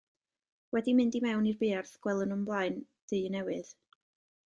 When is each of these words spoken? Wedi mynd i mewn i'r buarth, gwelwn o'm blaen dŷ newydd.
Wedi 0.75 0.95
mynd 0.99 1.17
i 1.19 1.21
mewn 1.27 1.51
i'r 1.51 1.61
buarth, 1.61 1.93
gwelwn 2.07 2.35
o'm 2.37 2.43
blaen 2.51 2.83
dŷ 3.15 3.25
newydd. 3.39 3.73